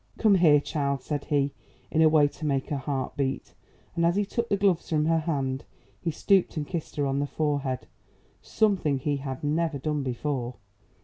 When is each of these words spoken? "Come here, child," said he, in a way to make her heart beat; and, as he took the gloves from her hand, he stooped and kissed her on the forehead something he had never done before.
"Come 0.17 0.33
here, 0.33 0.59
child," 0.59 1.03
said 1.03 1.25
he, 1.25 1.53
in 1.91 2.01
a 2.01 2.09
way 2.09 2.27
to 2.27 2.43
make 2.47 2.69
her 2.69 2.77
heart 2.77 3.15
beat; 3.15 3.53
and, 3.95 4.03
as 4.03 4.15
he 4.15 4.25
took 4.25 4.49
the 4.49 4.57
gloves 4.57 4.89
from 4.89 5.05
her 5.05 5.19
hand, 5.19 5.63
he 5.99 6.09
stooped 6.09 6.57
and 6.57 6.65
kissed 6.65 6.95
her 6.95 7.05
on 7.05 7.19
the 7.19 7.27
forehead 7.27 7.85
something 8.41 8.97
he 8.97 9.17
had 9.17 9.43
never 9.43 9.77
done 9.77 10.01
before. 10.01 10.55